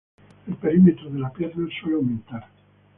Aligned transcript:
El 0.47 0.55
perímetro 0.55 1.11
de 1.11 1.19
la 1.19 1.31
pierna 1.31 1.69
suele 1.79 1.97
aumentar. 1.97 2.47